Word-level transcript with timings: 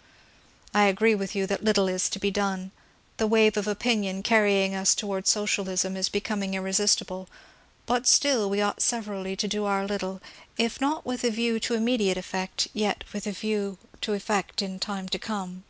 •.I 0.72 0.84
agree 0.84 1.14
with 1.14 1.36
you 1.36 1.46
that 1.46 1.62
little 1.62 1.86
is 1.86 2.08
to 2.08 2.18
be 2.18 2.30
done. 2.30 2.70
The 3.18 3.26
wave 3.26 3.58
of 3.58 3.68
opinion 3.68 4.22
canying 4.22 4.72
us 4.74 4.94
toward 4.94 5.26
Socialism 5.26 5.94
is 5.94 6.08
becoming 6.08 6.54
irresistible; 6.54 7.28
but 7.84 8.04
stiU 8.04 8.48
we 8.48 8.62
ought 8.62 8.80
severally 8.80 9.36
to 9.36 9.46
do 9.46 9.66
our 9.66 9.84
little, 9.86 10.22
if 10.56 10.80
not 10.80 11.04
with 11.04 11.22
a 11.22 11.30
view 11.30 11.60
to 11.60 11.74
immediate 11.74 12.16
effect, 12.16 12.66
yet 12.72 13.04
with 13.12 13.26
a 13.26 13.32
view 13.32 13.76
to 14.00 14.14
effect 14.14 14.62
in 14.62 14.78
time 14.78 15.06
to 15.10 15.18
come. 15.18 15.64